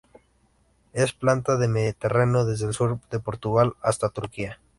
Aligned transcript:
Es 0.93 1.13
planta 1.13 1.57
del 1.57 1.69
Mediterráneo 1.69 2.43
desde 2.43 2.65
el 2.65 2.73
sur 2.73 2.99
de 3.11 3.19
Portugal 3.19 3.75
hasta 3.83 4.09
Turquía. 4.09 4.57